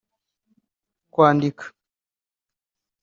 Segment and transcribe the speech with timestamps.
[1.13, 1.65] Kwandika